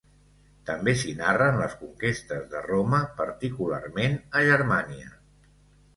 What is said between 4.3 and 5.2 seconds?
a Germània.